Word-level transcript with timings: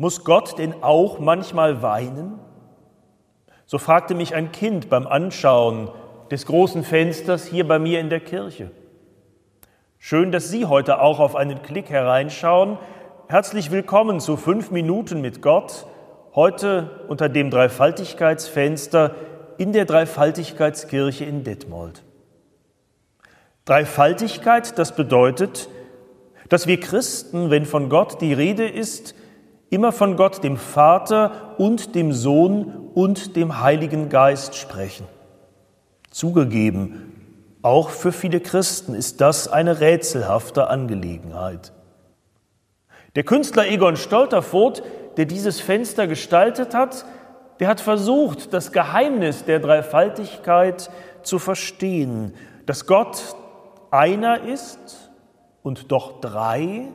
Muss 0.00 0.24
Gott 0.24 0.58
denn 0.58 0.82
auch 0.82 1.18
manchmal 1.18 1.82
weinen? 1.82 2.38
So 3.66 3.76
fragte 3.76 4.14
mich 4.14 4.34
ein 4.34 4.50
Kind 4.50 4.88
beim 4.88 5.06
Anschauen 5.06 5.90
des 6.30 6.46
großen 6.46 6.84
Fensters 6.84 7.44
hier 7.44 7.68
bei 7.68 7.78
mir 7.78 8.00
in 8.00 8.08
der 8.08 8.20
Kirche. 8.20 8.70
Schön, 9.98 10.32
dass 10.32 10.48
Sie 10.48 10.64
heute 10.64 11.02
auch 11.02 11.20
auf 11.20 11.36
einen 11.36 11.60
Klick 11.60 11.90
hereinschauen. 11.90 12.78
Herzlich 13.28 13.70
willkommen 13.70 14.20
zu 14.20 14.38
fünf 14.38 14.70
Minuten 14.70 15.20
mit 15.20 15.42
Gott, 15.42 15.84
heute 16.34 17.04
unter 17.08 17.28
dem 17.28 17.50
Dreifaltigkeitsfenster 17.50 19.14
in 19.58 19.74
der 19.74 19.84
Dreifaltigkeitskirche 19.84 21.26
in 21.26 21.44
Detmold. 21.44 22.04
Dreifaltigkeit, 23.66 24.78
das 24.78 24.96
bedeutet, 24.96 25.68
dass 26.48 26.66
wir 26.66 26.80
Christen, 26.80 27.50
wenn 27.50 27.66
von 27.66 27.90
Gott 27.90 28.22
die 28.22 28.32
Rede 28.32 28.66
ist, 28.66 29.14
immer 29.70 29.92
von 29.92 30.16
Gott, 30.16 30.44
dem 30.44 30.56
Vater 30.56 31.54
und 31.58 31.94
dem 31.94 32.12
Sohn 32.12 32.90
und 32.94 33.36
dem 33.36 33.60
Heiligen 33.60 34.08
Geist 34.08 34.56
sprechen. 34.56 35.06
Zugegeben, 36.10 37.12
auch 37.62 37.90
für 37.90 38.12
viele 38.12 38.40
Christen 38.40 38.94
ist 38.94 39.20
das 39.20 39.48
eine 39.48 39.80
rätselhafte 39.80 40.68
Angelegenheit. 40.68 41.72
Der 43.16 43.22
Künstler 43.24 43.66
Egon 43.66 43.96
Stolterfoht, 43.96 44.82
der 45.16 45.26
dieses 45.26 45.60
Fenster 45.60 46.06
gestaltet 46.06 46.74
hat, 46.74 47.04
der 47.60 47.68
hat 47.68 47.80
versucht, 47.80 48.52
das 48.54 48.72
Geheimnis 48.72 49.44
der 49.44 49.60
Dreifaltigkeit 49.60 50.90
zu 51.22 51.38
verstehen, 51.38 52.34
dass 52.66 52.86
Gott 52.86 53.20
einer 53.90 54.44
ist 54.44 55.10
und 55.62 55.92
doch 55.92 56.20
drei. 56.20 56.88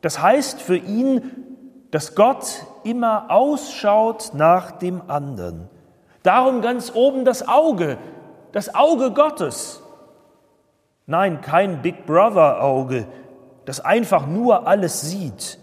Das 0.00 0.20
heißt 0.20 0.60
für 0.60 0.76
ihn, 0.76 1.53
dass 1.94 2.16
Gott 2.16 2.66
immer 2.82 3.26
ausschaut 3.28 4.32
nach 4.34 4.72
dem 4.72 5.00
anderen. 5.06 5.68
Darum 6.24 6.60
ganz 6.60 6.90
oben 6.92 7.24
das 7.24 7.46
Auge, 7.46 7.98
das 8.50 8.74
Auge 8.74 9.12
Gottes. 9.12 9.80
Nein, 11.06 11.40
kein 11.40 11.82
Big 11.82 12.04
Brother 12.04 12.64
Auge, 12.64 13.06
das 13.64 13.78
einfach 13.78 14.26
nur 14.26 14.66
alles 14.66 15.02
sieht, 15.02 15.60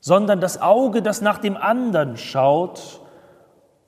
sondern 0.00 0.40
das 0.40 0.60
Auge, 0.60 1.02
das 1.02 1.20
nach 1.20 1.38
dem 1.38 1.56
anderen 1.56 2.16
schaut 2.16 3.00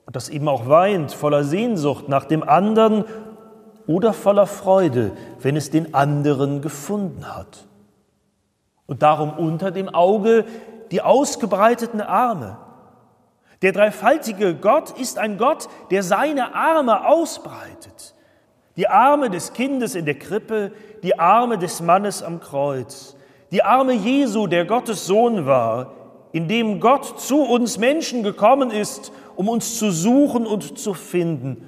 und 0.05 0.15
das 0.15 0.29
eben 0.29 0.47
auch 0.47 0.69
weint, 0.69 1.11
voller 1.11 1.43
Sehnsucht 1.43 2.07
nach 2.07 2.23
dem 2.23 2.47
anderen 2.47 3.03
oder 3.87 4.13
voller 4.13 4.47
Freude, 4.47 5.11
wenn 5.41 5.57
es 5.57 5.69
den 5.69 5.95
anderen 5.95 6.61
gefunden 6.61 7.35
hat. 7.35 7.65
Und 8.87 9.01
darum 9.01 9.31
unter 9.33 9.71
dem 9.71 9.89
Auge 9.89 10.45
die 10.91 11.01
ausgebreiteten 11.01 12.01
Arme. 12.01 12.57
Der 13.61 13.71
dreifaltige 13.71 14.55
Gott 14.55 14.91
ist 14.99 15.17
ein 15.17 15.37
Gott, 15.37 15.67
der 15.89 16.03
seine 16.03 16.53
Arme 16.55 17.07
ausbreitet. 17.07 18.13
Die 18.77 18.87
Arme 18.87 19.29
des 19.29 19.53
Kindes 19.53 19.95
in 19.95 20.05
der 20.05 20.19
Krippe, 20.19 20.71
die 21.01 21.17
Arme 21.17 21.57
des 21.57 21.81
Mannes 21.81 22.21
am 22.21 22.41
Kreuz, 22.41 23.15
die 23.51 23.63
Arme 23.63 23.93
Jesu, 23.93 24.47
der 24.47 24.65
Gottes 24.65 25.05
Sohn 25.05 25.45
war, 25.45 25.93
in 26.33 26.49
dem 26.49 26.81
Gott 26.81 27.19
zu 27.19 27.43
uns 27.43 27.77
Menschen 27.77 28.21
gekommen 28.21 28.69
ist, 28.69 29.13
um 29.37 29.47
uns 29.47 29.79
zu 29.79 29.91
suchen 29.91 30.45
und 30.45 30.77
zu 30.77 30.93
finden. 30.93 31.63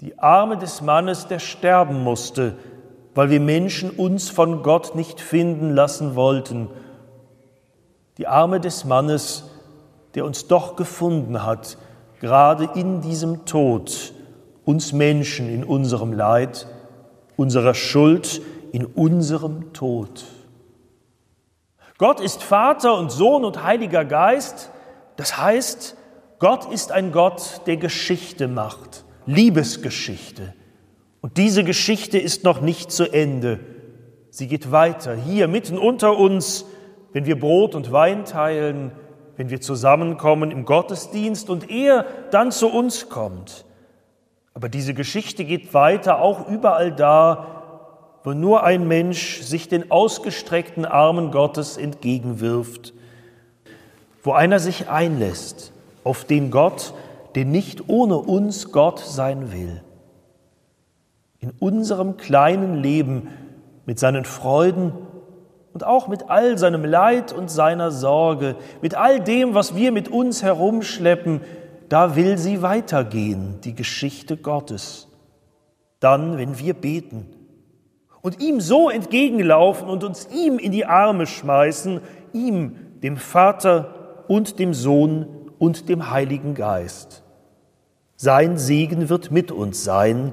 Die 0.00 0.18
Arme 0.18 0.56
des 0.56 0.80
Mannes, 0.80 1.26
der 1.26 1.38
sterben 1.38 2.02
musste, 2.02 2.56
weil 3.14 3.28
wir 3.28 3.40
Menschen 3.40 3.90
uns 3.90 4.30
von 4.30 4.62
Gott 4.62 4.94
nicht 4.94 5.20
finden 5.20 5.74
lassen 5.74 6.14
wollten 6.14 6.70
die 8.18 8.26
Arme 8.26 8.60
des 8.60 8.84
Mannes, 8.84 9.44
der 10.14 10.24
uns 10.24 10.46
doch 10.46 10.76
gefunden 10.76 11.42
hat, 11.44 11.76
gerade 12.20 12.70
in 12.74 13.00
diesem 13.02 13.44
Tod, 13.44 14.12
uns 14.64 14.92
Menschen 14.92 15.48
in 15.48 15.64
unserem 15.64 16.12
Leid, 16.12 16.66
unserer 17.36 17.74
Schuld, 17.74 18.40
in 18.72 18.86
unserem 18.86 19.72
Tod. 19.72 20.24
Gott 21.98 22.20
ist 22.20 22.42
Vater 22.42 22.98
und 22.98 23.10
Sohn 23.10 23.44
und 23.44 23.62
Heiliger 23.62 24.04
Geist, 24.04 24.70
das 25.16 25.38
heißt, 25.38 25.96
Gott 26.38 26.70
ist 26.70 26.92
ein 26.92 27.12
Gott, 27.12 27.62
der 27.66 27.78
Geschichte 27.78 28.48
macht, 28.48 29.04
Liebesgeschichte. 29.24 30.54
Und 31.22 31.38
diese 31.38 31.64
Geschichte 31.64 32.18
ist 32.18 32.44
noch 32.44 32.60
nicht 32.60 32.92
zu 32.92 33.10
Ende. 33.10 33.60
Sie 34.30 34.46
geht 34.46 34.70
weiter, 34.70 35.14
hier 35.14 35.48
mitten 35.48 35.78
unter 35.78 36.18
uns, 36.18 36.66
wenn 37.16 37.24
wir 37.24 37.40
Brot 37.40 37.74
und 37.74 37.92
Wein 37.92 38.26
teilen, 38.26 38.92
wenn 39.38 39.48
wir 39.48 39.62
zusammenkommen 39.62 40.50
im 40.50 40.66
Gottesdienst 40.66 41.48
und 41.48 41.70
er 41.70 42.04
dann 42.30 42.52
zu 42.52 42.68
uns 42.68 43.08
kommt. 43.08 43.64
Aber 44.52 44.68
diese 44.68 44.92
Geschichte 44.92 45.46
geht 45.46 45.72
weiter 45.72 46.20
auch 46.20 46.46
überall 46.46 46.92
da, 46.92 48.18
wo 48.22 48.34
nur 48.34 48.64
ein 48.64 48.86
Mensch 48.86 49.40
sich 49.40 49.66
den 49.66 49.90
ausgestreckten 49.90 50.84
Armen 50.84 51.30
Gottes 51.30 51.78
entgegenwirft, 51.78 52.92
wo 54.22 54.32
einer 54.32 54.58
sich 54.58 54.90
einlässt 54.90 55.72
auf 56.04 56.26
den 56.26 56.50
Gott, 56.50 56.92
der 57.34 57.46
nicht 57.46 57.88
ohne 57.88 58.18
uns 58.18 58.72
Gott 58.72 58.98
sein 58.98 59.52
will. 59.52 59.82
In 61.40 61.50
unserem 61.60 62.18
kleinen 62.18 62.74
Leben 62.74 63.28
mit 63.86 63.98
seinen 63.98 64.26
Freuden 64.26 64.92
und 65.76 65.84
auch 65.84 66.08
mit 66.08 66.30
all 66.30 66.56
seinem 66.56 66.86
Leid 66.86 67.34
und 67.34 67.50
seiner 67.50 67.90
Sorge, 67.90 68.56
mit 68.80 68.94
all 68.94 69.20
dem, 69.20 69.52
was 69.52 69.76
wir 69.76 69.92
mit 69.92 70.08
uns 70.08 70.42
herumschleppen, 70.42 71.42
da 71.90 72.16
will 72.16 72.38
sie 72.38 72.62
weitergehen, 72.62 73.58
die 73.62 73.74
Geschichte 73.74 74.38
Gottes. 74.38 75.06
Dann, 76.00 76.38
wenn 76.38 76.58
wir 76.58 76.72
beten 76.72 77.26
und 78.22 78.40
ihm 78.40 78.62
so 78.62 78.88
entgegenlaufen 78.88 79.90
und 79.90 80.02
uns 80.02 80.28
ihm 80.32 80.58
in 80.58 80.72
die 80.72 80.86
Arme 80.86 81.26
schmeißen, 81.26 82.00
ihm, 82.32 82.76
dem 83.02 83.18
Vater 83.18 84.24
und 84.28 84.58
dem 84.58 84.72
Sohn 84.72 85.26
und 85.58 85.90
dem 85.90 86.10
Heiligen 86.10 86.54
Geist. 86.54 87.22
Sein 88.16 88.56
Segen 88.56 89.10
wird 89.10 89.30
mit 89.30 89.52
uns 89.52 89.84
sein, 89.84 90.32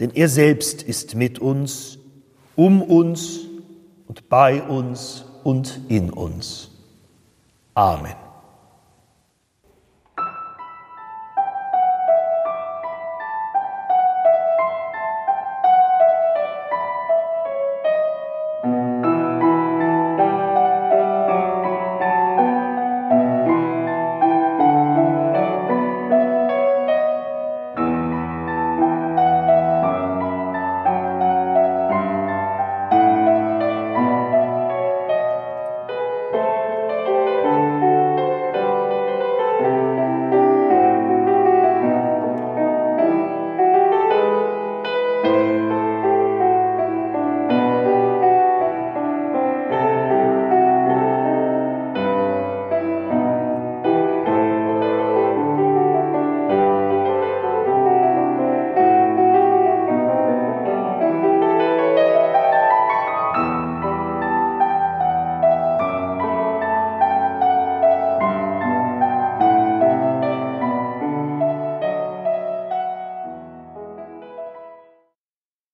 denn 0.00 0.10
er 0.12 0.28
selbst 0.28 0.82
ist 0.82 1.14
mit 1.14 1.38
uns, 1.38 2.00
um 2.56 2.82
uns 2.82 3.53
und 4.06 4.28
bei 4.28 4.62
uns 4.62 5.24
und 5.44 5.80
in 5.88 6.10
uns. 6.10 6.70
Amen. 7.74 8.23